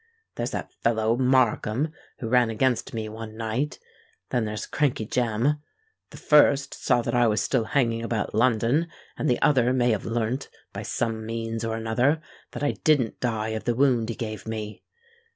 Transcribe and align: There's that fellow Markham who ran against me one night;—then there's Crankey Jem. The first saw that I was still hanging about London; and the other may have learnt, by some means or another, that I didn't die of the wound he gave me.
There's 0.33 0.49
that 0.49 0.73
fellow 0.73 1.15
Markham 1.15 1.93
who 2.17 2.27
ran 2.27 2.49
against 2.49 2.91
me 2.91 3.07
one 3.07 3.37
night;—then 3.37 4.45
there's 4.45 4.65
Crankey 4.65 5.05
Jem. 5.05 5.61
The 6.09 6.17
first 6.17 6.73
saw 6.73 7.03
that 7.03 7.13
I 7.13 7.27
was 7.27 7.39
still 7.39 7.65
hanging 7.65 8.01
about 8.01 8.33
London; 8.33 8.87
and 9.15 9.29
the 9.29 9.39
other 9.43 9.71
may 9.73 9.91
have 9.91 10.03
learnt, 10.05 10.49
by 10.73 10.81
some 10.81 11.23
means 11.23 11.63
or 11.63 11.75
another, 11.75 12.19
that 12.49 12.63
I 12.63 12.71
didn't 12.83 13.19
die 13.19 13.49
of 13.49 13.65
the 13.65 13.75
wound 13.75 14.09
he 14.09 14.15
gave 14.15 14.47
me. 14.47 14.81